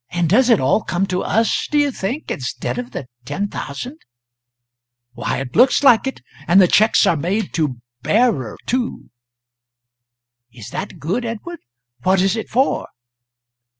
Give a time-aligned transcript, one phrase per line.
[0.09, 3.99] "And does it all come to us, do you think instead of the ten thousand?"
[5.13, 6.21] "Why, it looks like it.
[6.47, 9.11] And the cheques are made to 'Bearer,' too."
[10.51, 11.59] "Is that good, Edward?
[12.01, 12.87] What is it for?"